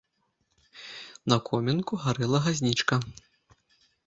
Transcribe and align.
На 1.33 1.37
комінку 1.49 2.01
гарэла 2.07 2.37
газнічка. 2.47 2.95